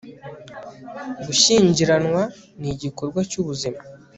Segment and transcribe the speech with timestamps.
[1.25, 2.21] gushyingiranwa
[2.59, 3.79] ni igikorwa cy'ubuzima